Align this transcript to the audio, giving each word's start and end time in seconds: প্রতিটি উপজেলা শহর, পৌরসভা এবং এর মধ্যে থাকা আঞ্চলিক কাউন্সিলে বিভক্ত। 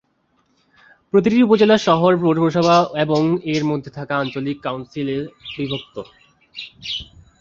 প্রতিটি 1.13 1.37
উপজেলা 1.43 1.77
শহর, 1.87 2.11
পৌরসভা 2.21 2.75
এবং 3.03 3.21
এর 3.53 3.63
মধ্যে 3.65 3.89
থাকা 3.97 4.13
আঞ্চলিক 4.17 4.57
কাউন্সিলে 4.61 5.17
বিভক্ত। 5.55 5.95